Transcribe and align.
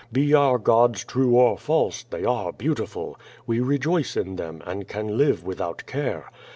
Be 0.11 0.33
our 0.33 0.57
gods 0.57 1.03
true 1.03 1.35
or 1.35 1.59
false, 1.59 2.01
they 2.01 2.25
are 2.25 2.51
beautiful. 2.51 3.19
We 3.45 3.59
rejoice 3.59 4.17
in 4.17 4.35
them, 4.35 4.63
and 4.65 4.87
can 4.87 5.15
live 5.15 5.43
without 5.45 5.85
care.' 5.85 6.25